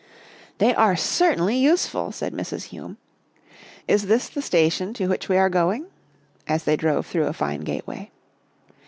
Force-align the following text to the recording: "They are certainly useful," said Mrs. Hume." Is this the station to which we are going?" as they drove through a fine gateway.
"They 0.57 0.73
are 0.73 0.95
certainly 0.95 1.55
useful," 1.57 2.11
said 2.11 2.33
Mrs. 2.33 2.69
Hume." 2.69 2.97
Is 3.87 4.07
this 4.07 4.29
the 4.29 4.41
station 4.41 4.95
to 4.95 5.05
which 5.05 5.29
we 5.29 5.37
are 5.37 5.47
going?" 5.47 5.85
as 6.47 6.63
they 6.63 6.75
drove 6.75 7.05
through 7.05 7.27
a 7.27 7.33
fine 7.33 7.59
gateway. 7.61 8.09